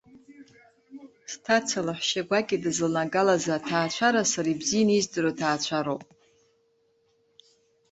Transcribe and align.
Сҭаца 1.31 1.79
лаҳәшьа 1.85 2.21
гәакьа 2.29 2.57
дызланагалаз 2.63 3.45
аҭаацәара 3.55 4.21
сара 4.31 4.49
ибзианы 4.53 4.93
издыруа 4.97 5.37
ҭаацәароуп. 5.37 6.03